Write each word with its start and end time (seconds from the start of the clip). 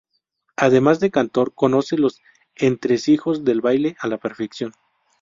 Además 0.55 0.99
de 0.99 1.11
cantaor, 1.11 1.53
conoce 1.53 1.95
los 1.95 2.23
entresijos 2.55 3.43
del 3.45 3.61
baile 3.61 3.95
a 3.99 4.07
la 4.07 4.17
perfección. 4.17 4.73